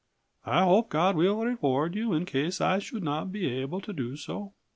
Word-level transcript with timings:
"I 0.47 0.63
hop 0.63 0.89
god 0.89 1.15
wil 1.15 1.45
Reward 1.45 1.93
you 1.93 2.11
In 2.13 2.25
Caise 2.25 2.59
i 2.59 2.79
Shood 2.79 3.03
not 3.03 3.31
Be 3.31 3.45
Abel 3.61 3.81
to 3.81 3.93
Do 3.93 4.15
so. 4.17 4.55